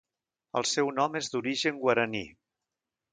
El 0.61 0.65
seu 0.69 0.87
nom 0.99 1.17
és 1.19 1.29
d'origen 1.33 1.77
guaraní. 1.83 2.23